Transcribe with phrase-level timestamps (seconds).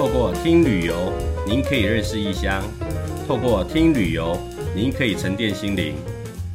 [0.00, 1.12] 透过听旅游，
[1.46, 2.62] 您可以认识异乡；
[3.28, 4.34] 透过听旅游，
[4.74, 5.94] 您可以沉淀心灵；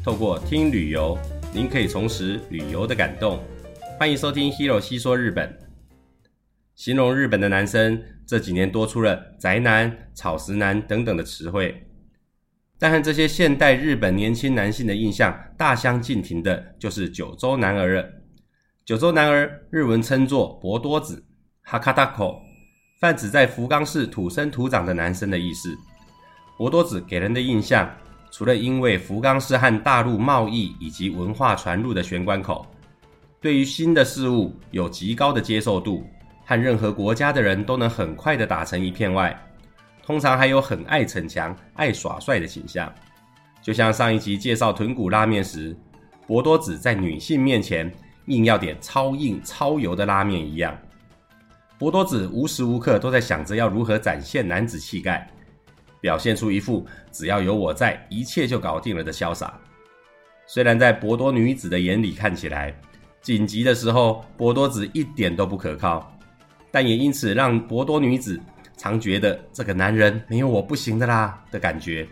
[0.04, 1.16] 透过听旅游，
[1.54, 3.40] 您可以重拾旅游的感动。
[4.00, 5.56] 欢迎收听 Hero 细说日本。
[6.74, 11.86] 形容日本的男生这几年多出了宅男、草食男等等的词汇，
[12.80, 18.10] 但和这些现代日本年轻男性的印象大相径庭的，就是九州男儿了。
[18.84, 21.24] 九州男儿日文称作博多子
[21.64, 22.45] （Hakatako）。
[23.06, 25.78] 泛指在福冈市土生土长的男生的意思。
[26.58, 27.88] 博多子给人的印象，
[28.32, 32.66] 除了因为福冈市和大陆贸易以及文化传入的玄关口，
[33.40, 36.04] 对于新的事物有极高的接受度，
[36.46, 39.40] 和任何国家的人都能很快的打成一片外，
[40.04, 42.92] 通常还有很爱逞强、爱耍帅的倾向。
[43.62, 45.78] 就像上一集介绍豚骨拉面时，
[46.26, 47.94] 博多子在女性面前
[48.26, 50.76] 硬要点超硬、超油的拉面一样。
[51.78, 55.30] 博多子无时无刻都在想着要如何展现男子气概，
[56.00, 59.60] 表现出一副只要有我在，一切就搞定了的潇洒。
[60.48, 62.74] 虽然在博多女子的眼里看起来，
[63.22, 66.18] 紧急的时候博多子一点都不可靠，
[66.72, 68.40] 但也因此让博多女子
[68.78, 72.08] 常觉得这个男人没有我不行的啦的感觉，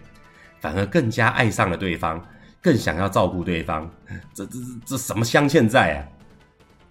[0.60, 2.22] 反而更加爱上了对方，
[2.60, 3.90] 更想要照顾对方。
[4.34, 6.00] 这这这什么镶嵌在啊？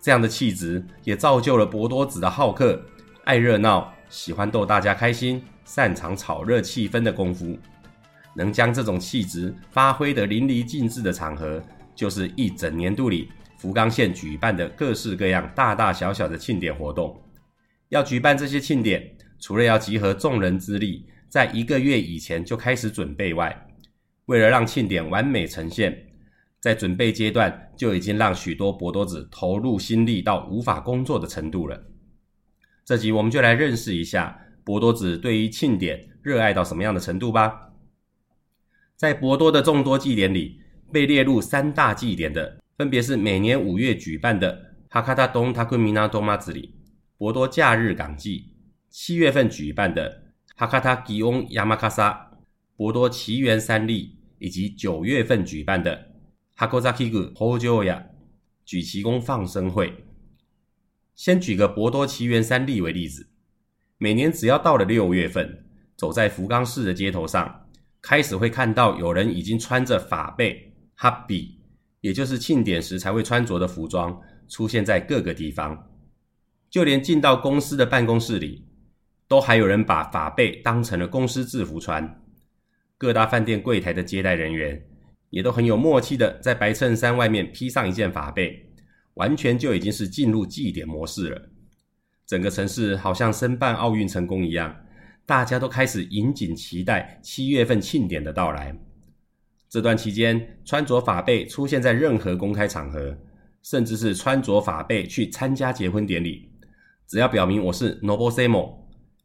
[0.03, 2.85] 这样的气质也造就了博多子的好客、
[3.23, 7.57] 爱热闹、喜欢逗大家开心、擅长炒热气氛的功夫。
[8.35, 11.63] 能将这种气质发挥得淋漓尽致的场合，
[11.95, 17.17] 就是一整年度里福冈县举办的各式各样大大小小的庆典活动。
[17.91, 23.67] 要举办这些庆典，除了要集合众人之力，在一个月以前就开始准备外，
[24.27, 25.97] 为了让庆典完美呈现，
[26.63, 31.89] 在准备阶段就已经让许多博多子投入心力到无法工作的程度了。
[32.85, 37.73] 这集我们就来认识一下博多子对于庆典热爱到什么样的程度吧。
[38.95, 40.61] 在博多的众多祭典里，
[40.93, 46.77] 被列入三大祭典的，分别是每年五月举办的哈卡塔东塔库米纳多马子里
[47.19, 48.55] 博多假日港祭，
[48.89, 50.23] 七月份举办的
[50.55, 52.31] 哈卡塔吉翁亚马卡萨
[52.77, 56.12] 博多奇缘三立，以及九月份举办的。
[56.71, 58.07] 箱崎宫法要や
[58.65, 59.93] 举旗公放生会，
[61.17, 63.27] 先举个博多奇缘三立为例子。
[63.99, 65.65] 每年只要到了六月份，
[65.97, 67.67] 走在福冈市的街头上，
[68.01, 71.59] 开始会看到有人已经穿着法被哈比，
[72.01, 75.89] 也就是庆典时才会穿着的服装，出现在各个地方。
[76.71, 78.65] 就连进到公司的办公室里，
[79.27, 82.23] 都还有人把法被当成了公司制服穿。
[82.97, 84.81] 各大饭店柜台的接待人员。
[85.33, 88.67] 也都很有默契的，在白衬衫外面披上一件法被，
[89.15, 91.51] 完全就已经是进入祭典模式了。
[92.27, 94.77] 整个城市好像申办奥运成功一样，
[95.25, 98.79] 大家都开始引颈期待七月份庆典的到来。
[99.71, 103.17] 这段期间，穿着法被出现在任何公开场合，
[103.63, 106.51] 甚至是穿着法被去参加结婚典礼，
[107.09, 108.77] 只要表明我是 noble samo，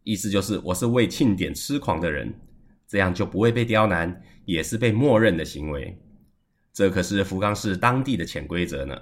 [0.03, 2.33] 意思就是我是为庆典痴狂的人。
[2.87, 5.95] 这样就不会被刁难，也是被默认的行为。
[6.73, 8.97] 这可是福冈市当地的潜规则呢。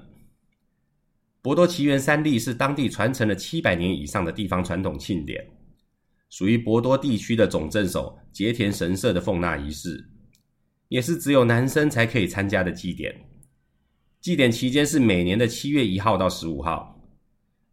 [1.41, 5.45] 博多奇缘三立是当地传承了七百年以上的地方传统庆典，
[6.31, 10.09] 属于博多地区的总镇守结田神社的奉纳仪式，
[10.87, 13.15] 也是只有男生才可以参加的祭典。
[14.19, 16.99] 祭典期间是每年的七月一号到十五号，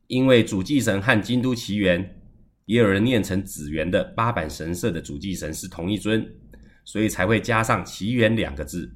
[0.09, 2.19] 因为主祭神和京都奇缘。
[2.65, 6.25] 也有人念成紫园的八坂神社的主祭神是同一尊，
[6.85, 8.95] 所以才会加上“奇缘”两个字。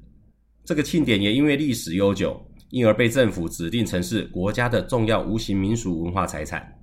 [0.63, 6.79] 这个庆典也因为历史悠久，因而被政府指定成是国家的重要无形民俗文化财产。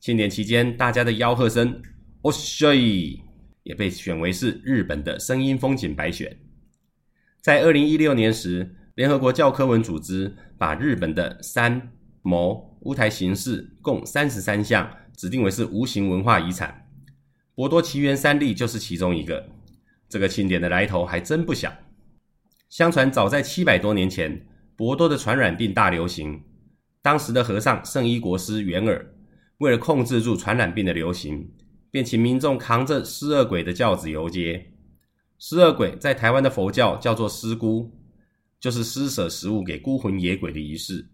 [0.00, 1.80] 庆典期间，大家的吆喝声
[2.22, 2.74] “哦帅”
[3.62, 6.36] 也被选为是日本的声音风景百选。
[7.40, 14.90] 在二零一六年时，联合国教科文组织把日本的三谋乌台形式共三十三项。
[15.16, 16.90] 指定为是无形文化遗产，
[17.54, 19.48] 博多奇缘三立就是其中一个。
[20.08, 21.72] 这个庆典的来头还真不小。
[22.68, 26.42] 相传早在七百多年前，博多的传染病大流行，
[27.00, 29.14] 当时的和尚圣依国师圆尔
[29.58, 31.50] 为了控制住传染病的流行，
[31.90, 34.72] 便请民众扛着施饿鬼的轿子游街。
[35.38, 37.90] 施饿鬼在台湾的佛教叫做施孤，
[38.58, 41.06] 就是施舍食物给孤魂野鬼的仪式。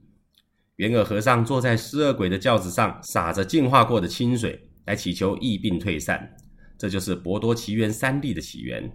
[0.77, 6.35] 圆尔和尚坐在施饿鬼的轿子上，洒着净化过的清水，来祈求疫病退散。
[6.83, 8.91] 这就是博多奇缘三立的起源。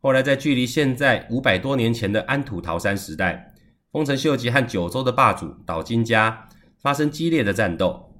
[0.00, 3.52] 后来，在距离现在五百多年前的安土桃山时代，
[3.90, 6.48] 丰臣秀吉和九州的霸主岛津家
[6.78, 8.14] 发生激烈的战斗。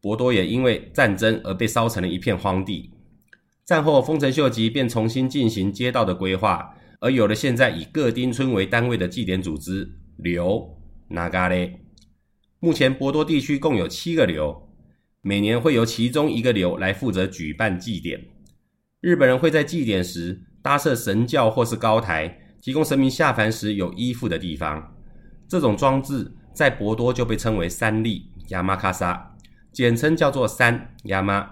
[0.00, 2.90] 博多也因为战争而被烧成了一片荒地。
[3.64, 9.88] 战后，丰臣秀吉便重新进行街道的规划，而有了现在以各町村为单位的祭典组织——
[10.18, 10.76] 流。
[11.06, 11.78] 那嘎嘞？
[12.58, 14.68] 目前博多地区共有七个流，
[15.20, 18.20] 每年会由其中一个流来负责举办祭典。
[19.02, 24.94] 日本人会在祭典时搭设神轿或是高台，提供神明下凡时有依附的地方。
[25.48, 29.34] 这种装置在博多就被称为三立亚麻卡萨，
[29.72, 31.50] 简称叫做三亚麻。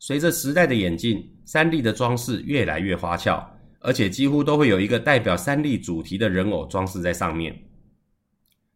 [0.00, 7.56] 随着时代的演进，三立的装饰越来越花俏，而且几乎都会有一个代表三立主题的人偶装饰在上面，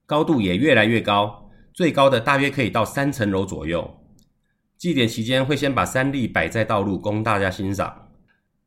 [0.07, 3.93] 高度也越来越高，最高的大约可以到三层楼左右。
[4.79, 8.11] 祭典期间会先把三立摆在道路供大家欣赏，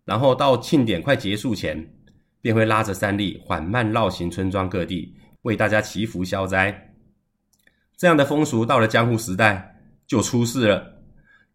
[0.05, 1.93] 然后到庆典快结束前，
[2.41, 6.93] 便会拉着三立缓慢绕行村庄各地，为大家祈福消灾。
[7.95, 9.75] 这样的风俗到了江户时代
[10.07, 10.99] 就出事了。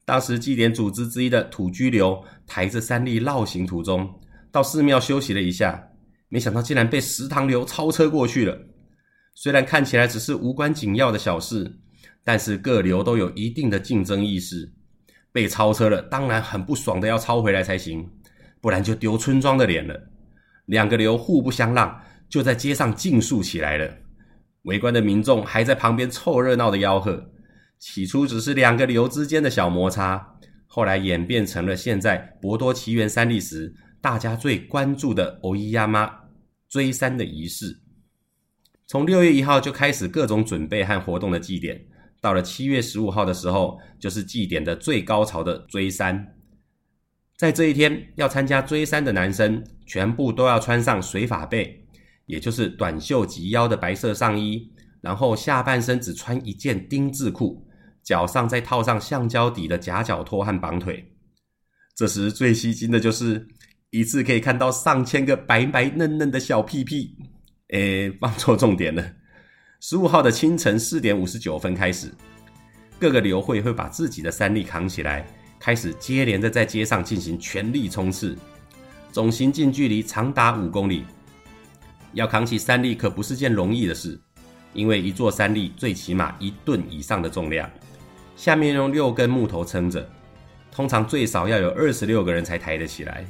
[0.05, 4.21] 当时祭典组织之一的土居流抬着三立绕行途中，
[4.53, 5.89] 到寺庙休息了一下，
[6.29, 8.57] 没想到竟然被石堂流超车过去了。
[9.35, 11.81] 虽然看起来只是无关紧要的小事，
[12.25, 14.73] 但是各流都有一定的竞争意识，
[15.31, 18.11] 被超车了，当然很不爽的要超回来才行，
[18.61, 20.11] 不然就丢村庄的脸了。
[20.67, 23.89] 两个流互不相让，就在街上竞速起来了。
[24.63, 27.31] 围观的民众还在旁边凑热闹的吆喝。
[27.79, 30.27] 起初只是两个流之间的小摩擦，
[30.67, 36.11] 后来演变成了现在博多奇缘三立时大家最关注的欧伊亚妈
[36.71, 37.79] 追山的仪式。
[38.87, 41.79] 从六月一号就开始各种准备和活动的祭典，
[42.25, 46.35] 到了七月十五号的时候，就是祭典的最高潮的追山。
[47.37, 51.87] 在这一天，要参加追山的男生全部都要穿上水法被，
[52.25, 54.73] 也就是短袖及腰的白色上衣，
[55.03, 57.63] 然后下半身只穿一件丁字裤。
[58.03, 61.07] 脚上再套上橡胶底的夹脚拖和绑腿，
[61.95, 63.47] 这时最吸睛的就是
[63.91, 67.15] 一次可以看到上千个白白嫩嫩的小屁屁。
[67.69, 69.03] 诶，放错重点了。
[69.87, 72.11] 十五号的清晨四点五十九分开始，
[72.99, 75.27] 各个流会会把自己的三力扛起来，
[75.61, 78.35] 开始接连的在街上进行全力冲刺，
[79.13, 81.05] 总行进距离长达五公里。
[82.15, 84.19] 要扛起三力可不是件容易的事，
[84.73, 87.71] 因为一座三力最起码一吨以上的重量。
[88.37, 90.09] 下面用六根木头撑着，
[90.73, 93.23] 通常最少要有二十六个人才抬得起来。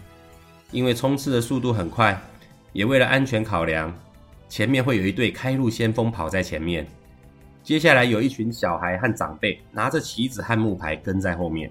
[0.70, 2.16] 因为冲刺的速度很快，
[2.72, 3.92] 也为了安全考量，
[4.54, 6.86] 前面会有一队开路先锋跑在前面，
[7.64, 11.68] 接下来有一群小孩和长辈拿着旗子和木牌跟在后面，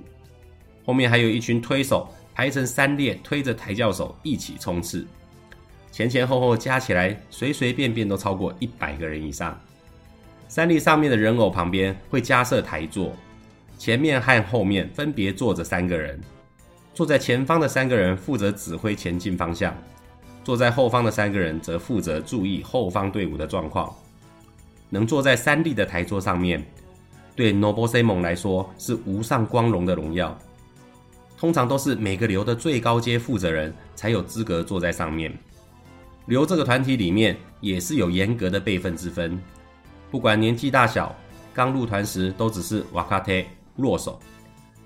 [0.86, 5.08] 后面还有一群推手排成三列推着抬轿手一起冲刺，
[5.94, 9.58] 前前后后加起来随随便便都超过一百个人以上。
[10.50, 13.14] 三立上面的人偶旁边会加设台座，
[13.78, 16.20] 前面和后面分别坐着三个人。
[16.94, 19.74] 坐在前方的三个人负责指挥前进方向，
[20.44, 23.94] 坐在后方的三个人则负责注意后方队伍的状况。
[24.90, 26.64] 能坐在三立的台座上面，
[27.36, 30.38] 对 Noble Simon 来说是无上光荣的荣耀。
[31.38, 35.36] 通常都是每个流的最高阶负责人才有资格坐在上面。
[36.26, 39.38] 流这个团体里面也是有严格的辈分之分。
[40.10, 41.14] 不管年纪大小，
[41.54, 43.34] 刚入团时都只是瓦卡特
[43.76, 44.20] 弱手，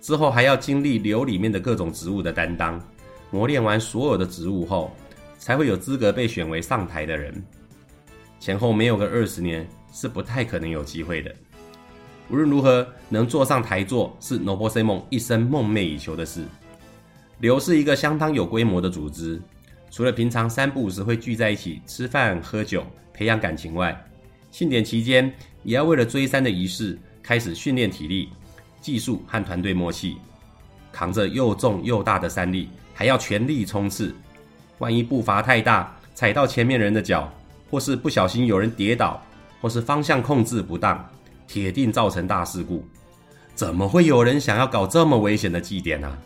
[0.02, 2.82] 之后还要经历流里面的各种职务的担当，
[3.30, 4.92] 磨练完所有的职务后，
[5.38, 7.44] 才会有资格被选为上台的人。
[8.40, 11.34] 前后没有个二十年，是不太可能有机会的。
[12.30, 16.44] 无论如何，能坐上台座是 Nobusemon 一生梦寐以求的事。
[17.40, 19.42] 流是一个相当有规模的组织，
[19.90, 23.96] 除了平常三不五时会聚在一起吃饭喝酒，培养感情外，
[24.52, 25.32] 庆典期间，
[25.64, 28.30] 也要为了追山的仪式，开始训练体力、
[28.82, 30.18] 技术和团队默契。
[30.92, 34.14] 扛着又重又大的三力，还要全力冲刺。
[34.80, 37.32] 万一步伐太大，踩到前面人的脚，
[37.70, 39.22] 或是不小心有人跌倒，
[39.62, 41.04] 或是方向控制不当，
[41.48, 42.86] 铁定造成大事故。
[43.56, 46.18] 怎么会有人想要搞这么危险的祭典呢、啊？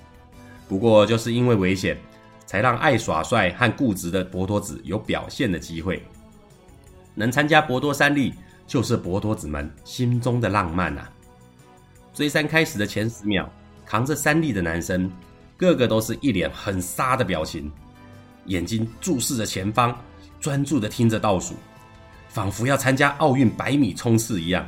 [0.67, 1.97] 不过就是因为危险，
[2.45, 6.03] 才让爱耍帅和固执的博多子有表现的机会。
[7.15, 8.33] 能参加博多三立，
[8.67, 11.09] 就是博多子们心中的浪漫啊！
[12.13, 13.49] 追山开始的前十秒，
[13.85, 15.09] 扛着三立的男生，
[15.55, 17.71] 个个都是一脸很杀的表情，
[18.45, 19.95] 眼睛注视着前方，
[20.39, 21.53] 专注的听着倒数，
[22.29, 24.65] 仿佛要参加奥运百米冲刺一样。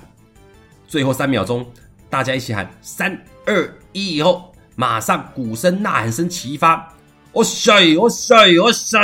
[0.87, 1.65] 最后三秒钟，
[2.09, 6.93] 大家一起喊三二一，以后马上鼓声呐喊声齐发，
[7.31, 8.99] 哦塞哦塞哦塞！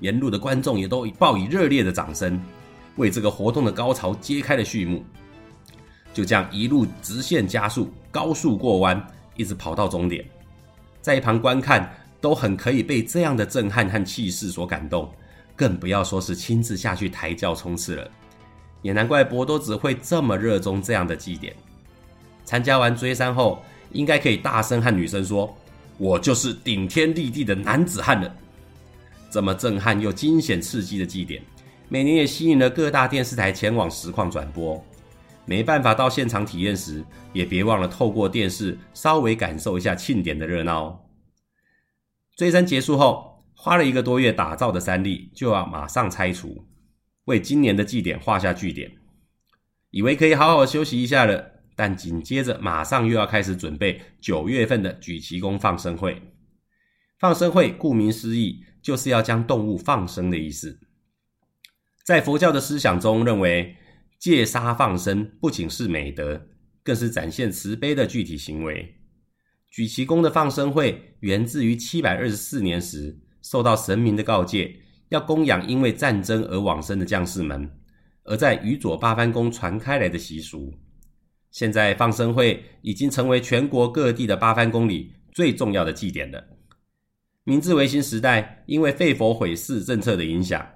[0.00, 2.40] 沿路的观众也都报以热烈的掌声。
[2.96, 5.04] 为这个活动的高潮揭开了序幕。
[6.12, 9.04] 就这样一路直线加速，高速过弯，
[9.36, 10.24] 一直跑到终点。
[11.00, 15.10] 在一旁观看，都很可以被这样的震撼和气势所感动，
[15.54, 18.10] 更不要说是亲自下去抬轿冲刺了。
[18.82, 21.54] 也难怪博多子会这么热衷这样的祭典。
[22.44, 25.52] 参加完追山后，应该可以大声和女生说
[25.98, 28.34] ：“我就是顶天立地的男子汉了。”
[29.30, 31.42] 这么震撼又惊险刺激的祭典，
[31.88, 34.82] 每年也吸引了各大电视台前往实况转播。
[35.44, 40.98] 没办法到现场体验时，也别忘了透过电视稍微感受一下庆典的热闹。
[42.38, 46.64] 追山结束后，花了一个多月打造的山立就要马上拆除，
[47.24, 48.88] 为今年的祭典画下句点。
[49.90, 51.50] 以为可以好好休息一下了。
[51.74, 56.22] 但紧接着，马上又要开始准备九月份的举旗公放生会。
[57.18, 60.78] 放生会顾名思义，就是要将动物放生的意思。
[62.04, 63.76] 在佛教的思想中，认为
[64.20, 66.48] 戒杀放生不仅是美德，
[66.84, 68.97] 更是展现慈悲的具体行为。
[69.70, 77.70] 举旗公的放生会源自于七百二十四年时，受到神明的告诫，要供养因为战争而往生的将士们，
[78.24, 80.72] 而在宇佐八幡宫传开来的习俗。
[81.50, 86.44] 现在放生会已经成为全国各地的八幡宫里最重要的祭典了。
[87.44, 90.66] 明治维新时代，因为废佛毁寺政策的影响，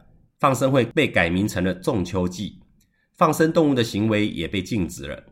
[0.40, 2.60] 放生会被改名成了仲秋祭，
[3.16, 5.22] 放生动物的行为也被禁止了。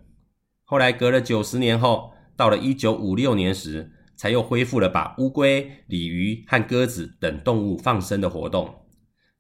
[0.65, 8.75] 后来隔了九十年后，到了一九五六年时，才又恢复了把乌龟、鲤鱼和鸽子等动物放生的活动。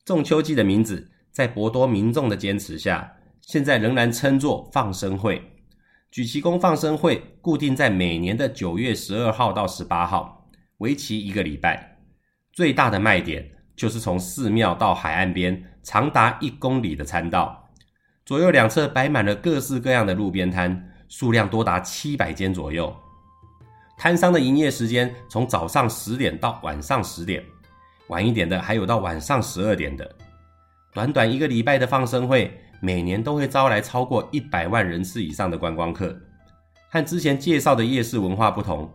[0.04, 5.40] 仲秋季的名字，在博多民众的坚持下，现在仍然称作放生会。
[6.10, 11.96] 举旗公放生会固定在每年的九月十二号到十八号，为期一个礼拜。
[12.52, 17.70] 最大的卖点就是从寺庙到海岸边长达一公里的参道，
[18.26, 22.90] 左右两侧摆满了各式各样的路边摊，数量多达七百间左右。
[23.98, 27.44] 摊商的营业时间从早上十点到晚上十点，
[28.08, 30.10] 晚一点的还有到晚上十二点的。
[30.94, 32.58] 短短一个礼拜的放生会。
[32.82, 36.18] 每年都会招来超过一百万人次以上的观光客。
[36.88, 38.90] 和之前介绍的夜市文化不同，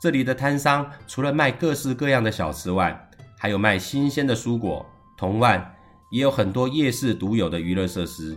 [0.00, 3.08] 这里的摊商除了卖各式各样的小吃外，
[3.38, 4.84] 还有卖新鲜的蔬果、
[5.16, 5.72] 同外，
[6.10, 8.36] 也有很多夜市独有的娱乐设施，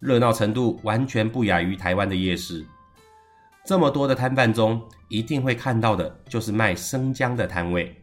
[0.00, 2.64] 热闹程度完全不亚于台湾的夜市。
[3.64, 7.94] 这么多的摊贩中，一定会看到的就是卖生姜的摊位，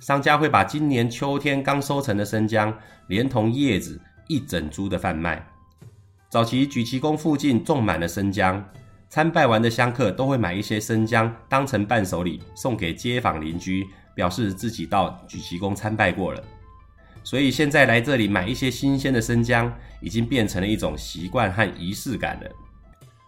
[0.00, 2.76] 商家会把今年秋天刚收成的生姜，
[3.08, 4.00] 连同叶子。
[4.28, 5.46] 一整株的贩卖。
[6.30, 8.64] 早期举旗公附近种满了生姜，
[9.10, 16.42] 参拜完的香客都会买一些生姜当成伴手礼送给街坊邻居，表示自己到举旗公参拜过了。
[17.24, 22.50] 所以现在来这里买一些新鲜的生姜，已经变成了一种习惯和仪式感了。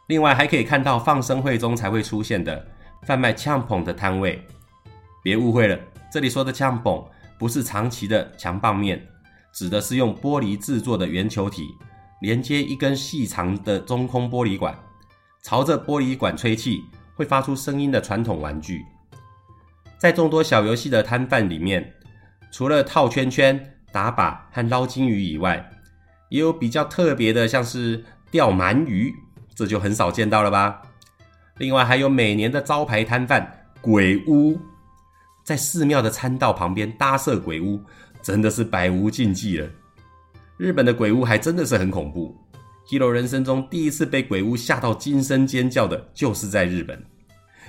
[0.09, 2.67] 另外还可以看到放生会中才会出现的
[3.03, 4.43] 贩卖姜捧的摊位。
[5.23, 5.79] 别误会了，
[6.13, 7.03] 这里说的姜捧
[7.39, 9.01] 不是长期的强棒面。
[9.53, 11.69] 指的是用玻璃制作的圆球体，
[12.23, 14.77] 连接一根细长的中空玻璃管，
[15.45, 16.83] 朝着玻璃管吹气
[17.15, 18.85] 会发出声音的传统玩具。
[19.97, 21.95] 在众多小游戏的摊贩里面，
[22.51, 25.71] 除了套圈圈、打靶和捞金鱼以外，
[26.29, 29.15] 也有比较特别的，像是钓鳗鱼，
[29.55, 30.83] 这就很少见到了吧。
[31.59, 34.59] 另外还有每年的招牌摊贩鬼屋，
[35.45, 37.81] 在寺庙的参道旁边搭设鬼屋。
[38.21, 39.69] 真的是百无禁忌了。
[40.57, 42.35] 日本的鬼屋还真的是很恐怖。
[42.89, 47.05] Hiro 人生中第一次被鬼屋吓到惊声尖叫的，就是在日本。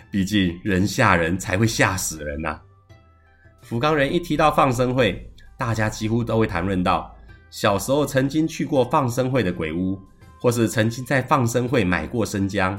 [0.09, 2.61] 毕竟人吓人才会吓死人呐、啊。
[3.63, 7.13] 福冈人一提到放生会，大家几乎都会谈论到
[7.49, 9.99] 小时候曾经去过放生会的鬼屋，
[10.39, 12.77] 或是曾经在放生会买过生姜，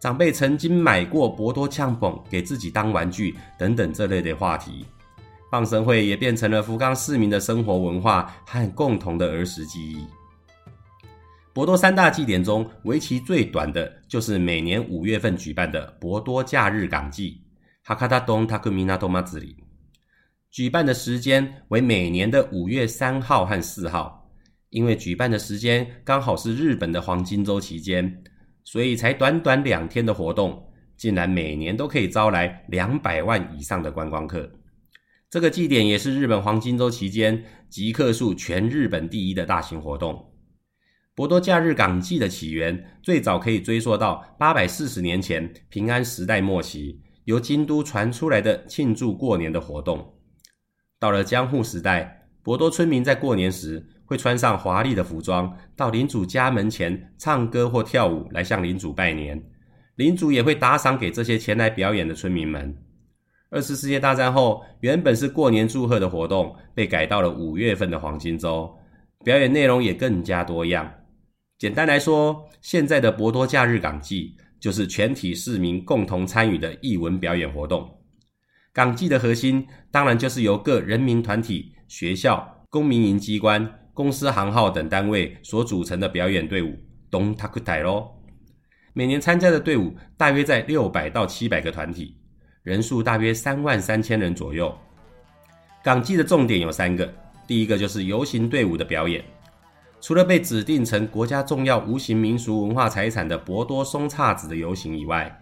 [0.00, 4.84] 长辈曾经买过博多呛捧给自己当玩具等等这类的话题。
[5.50, 10.06] 放生会也变成了福冈市民的生活文化和共同的儿时记忆。
[11.52, 17.42] 博多三大祭典中，为期最短的就是每年五月份举办的博多假日港祭
[17.84, 19.56] （Hakata Don Takuminato Matsuri）。
[20.50, 24.28] 举办的时间为每年的五月三号和四号，
[24.70, 28.24] 因为举办的时间刚好是日本的黄金周期间，
[28.64, 30.60] 所以才短短两天的活动，
[30.96, 34.50] 竟然每年都可以招来两百万以上的观光客。
[35.28, 40.32] 这个祭典也是日本黄金周期间集客数全日本第一的大型活动。
[41.14, 50.16] 博多假日港祭的起源最早可以追溯到八百四十年前平安时代末期，由京都传出来的庆祝过年的活动。
[51.00, 59.42] 到了江户时代，博多村民在过年时会穿上华丽的服装到领主家门前唱歌或跳舞来向领主拜年，
[59.96, 62.76] 领主也会打赏给这些前来表演的村民们。
[63.48, 68.70] 二次世界大战后，原本是过年祝贺的活动被改到了五月份的黄金周，
[69.24, 70.88] 表演内容也更加多样。
[71.58, 77.90] 简单来说，现在的博多假日港祭就是全体市民共同参与的艺文表演活动。
[78.79, 86.77] 港祭的核心当然就是由各人民团体、学校、公民营机关、公司行号等单位所组成的表演队伍——
[87.11, 88.21] どんたく台咯。
[88.93, 92.17] 每年参加的队伍大约在六百到七百个团体。
[92.63, 94.75] 人数大约三万三千人左右。
[95.83, 97.13] 港祭的重点有三个，
[97.45, 99.23] 第一个就是游行队伍的表演。
[100.01, 105.39] 除了被指定成国家重要无形民俗文化财产的博多松岔子的游行以外，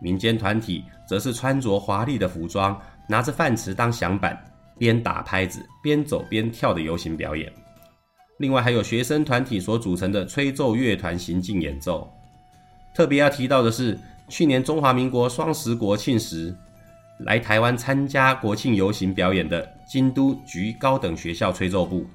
[0.00, 4.38] 民间团体则是穿着华丽的服装，拿着饭匙当响板，
[4.78, 7.52] 边打拍子边走边跳的游行表演。
[8.38, 12.08] 另外还有学生团体所组成的吹奏乐团行进演奏。
[12.94, 16.54] 特别要提到的是，去年中华民国双十国庆时，
[17.20, 22.06] 来台湾参加国庆游行表演的京都局高等学校吹奏部，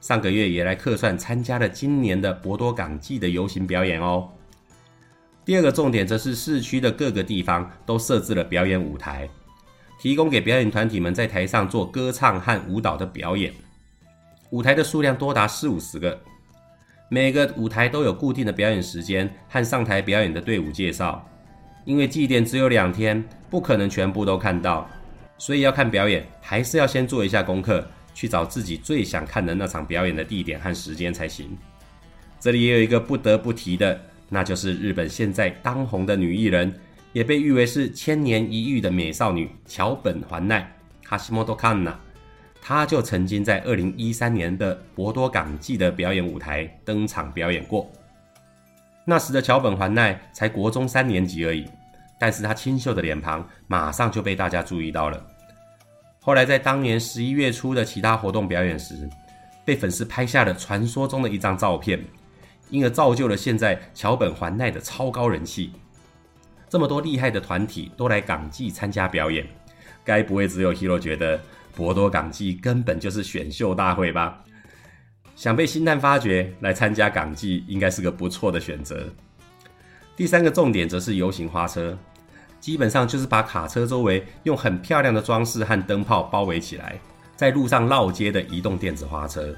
[0.00, 4.28] 上个月也来客串参加了今年的博多港祭的游行表演哦。
[5.46, 9.28] 第二个重点则是市区的各个地方都设置了表演舞台，
[9.96, 13.54] 提供给表演团体们在台上做歌唱和舞蹈的表演。
[14.50, 16.20] 舞台的数量多达四五十个。
[17.08, 21.24] 每个舞台都有固定的表演时间和上台表演的队伍介绍。
[21.84, 24.90] 因为祭典只有两天，不可能全部都看到，
[25.38, 31.56] 所以要看表演，还是要先做一下功课，去找自己最想看的那场表演的地点和时间才行。
[32.40, 36.74] 这里也有一个不得不提的，那就是日本现在当红的女艺人，
[37.12, 40.70] 也被誉为是千年一遇的美少女桥本环奈
[41.08, 41.94] （Hashimoto Kanna）。
[42.60, 47.88] 她就曾经在二零一三年的博多港祭的表演舞台登场表演过。
[49.04, 51.64] 那时的桥本环奈才国中三年级而已，
[52.18, 55.24] 但是她清秀的脸庞马上就被大家注意到了。
[56.20, 59.08] 后来在当年十一月初的其他活动表演时，
[59.64, 62.04] 被粉丝拍下了传说中的一张照片，
[62.70, 65.72] 因而造就了现在桥本环奈的超高人气。
[66.68, 69.46] 这么多厉害的团体都来港祭参加表演，
[70.04, 71.40] 该不会只有 Hiro 觉得
[71.74, 74.42] 博多港祭根本就是选秀大会吧？
[75.36, 79.06] 想被星探发掘来参加港祭，应该是个不错的选择。
[80.16, 81.96] 第三个重点则是游行花车，
[82.58, 86.98] 基本上就是把卡车周围用很漂亮的装饰和灯泡包围起来，
[87.36, 89.54] 在路上绕街的移动电子花车。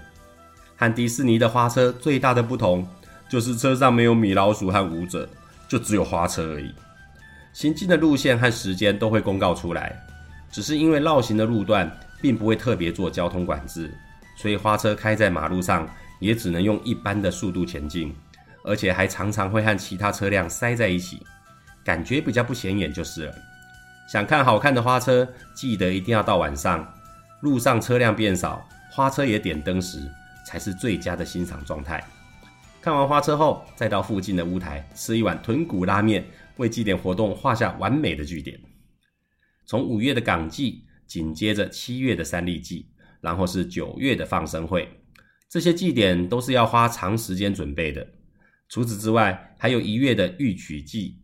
[0.76, 2.86] 和迪士尼的花车最大的不同，
[3.28, 5.28] 就是车上没有米老鼠和舞者，
[5.68, 6.74] 就只有花车而已。
[7.52, 9.94] 行进的路线和时间都会公告出来，
[10.50, 11.90] 只是因为绕行的路段
[12.22, 13.92] 并不会特别做交通管制。
[14.36, 15.88] 所以花车开在马路上，
[16.20, 18.14] 也只能用一般的速度前进，
[18.64, 21.26] 而且还常常会和其他车辆塞在一起，
[21.84, 23.34] 感觉比较不显眼就是了。
[24.08, 26.86] 想看好看的花车，记得一定要到晚上，
[27.40, 30.08] 路上车辆变少，花车也点灯时，
[30.46, 32.02] 才是最佳的欣赏状态。
[32.80, 36.24] 看完花车后，再到附近的屋台吃一碗豚骨拉面，
[36.56, 38.58] 为祭典活动画下完美的句点。
[39.66, 42.90] 从五月的港祭，紧接着七月的三立祭。
[43.20, 44.88] 然后是九月的放生会，
[45.48, 48.08] 这些祭典都是要花长时间准备的。
[48.68, 51.18] 除此之外，还有一月的御曲祭、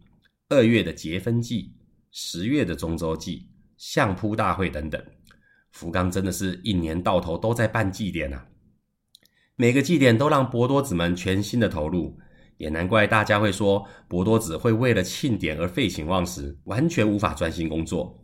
[0.49, 1.73] 二月的结婚祭、
[2.11, 5.01] 十月的中洲祭、相扑大会等等。
[5.71, 8.45] 福冈真的是一年到头都在办祭典啊！
[9.57, 12.17] 每个祭典都让博多子们全心的投入，
[12.57, 18.21] 也难怪大家会说博多子会为了庆典而废寝忘食，完全无法专心工作。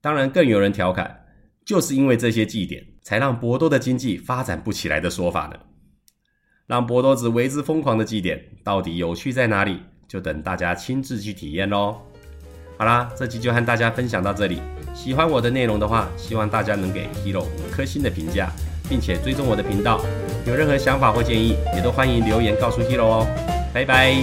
[0.00, 1.16] 当然，更有人调侃。
[1.62, 5.56] 就是因为这些祭典，才让博多的经济发展不起来的说法呢。
[6.66, 9.78] 让博多子为之疯狂的祭典，到底有趣在哪里？
[10.08, 11.96] 就等大家亲自去体验喽。
[12.76, 14.60] 好啦，这期就和大家分享到这里。
[14.94, 18.50] 喜欢我的内容的话，希望大家能给 Hiro 五颗星的评价，
[18.88, 20.00] 并且追踪我的频道。
[20.46, 23.26] 有任何想法或建议，也都欢迎留言告诉 Hero 哦。
[23.72, 24.14] 拜拜。